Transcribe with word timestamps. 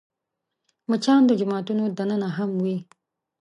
مچان 0.89 1.21
د 1.27 1.31
جوماتونو 1.39 1.83
دننه 1.97 2.29
هم 2.37 2.51
وي 2.63 2.77